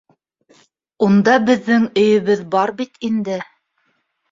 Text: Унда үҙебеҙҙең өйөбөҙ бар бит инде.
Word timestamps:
Унда 1.07 1.35
үҙебеҙҙең 1.41 1.85
өйөбөҙ 2.05 2.43
бар 2.57 2.75
бит 2.83 3.01
инде. 3.13 3.39